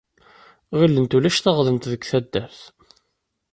Ɣilent 0.79 1.15
ulac 1.17 1.37
teɣdemt 1.39 1.89
deg 1.91 2.01
taddart. 2.09 2.59